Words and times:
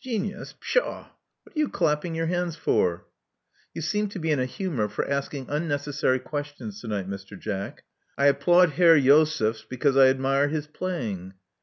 Genius! 0.00 0.54
Pshaw! 0.60 1.10
What 1.42 1.54
are 1.54 1.58
you 1.58 1.68
clapping 1.68 2.14
your 2.14 2.24
hands 2.24 2.56
for?" 2.56 3.04
*'You 3.74 3.82
seem 3.82 4.08
to 4.08 4.18
be 4.18 4.30
in 4.30 4.40
a 4.40 4.46
humor 4.46 4.88
for 4.88 5.06
asking 5.06 5.44
unnecessary 5.50 6.20
questions 6.20 6.80
to 6.80 6.88
night, 6.88 7.06
Mr. 7.06 7.38
Jack. 7.38 7.82
I 8.16 8.28
applaud 8.28 8.70
Herr 8.70 8.98
Josefs 8.98 9.66
because 9.68 9.98
I 9.98 10.06
admire 10.08 10.48
his 10.48 10.66
playing. 10.66 11.34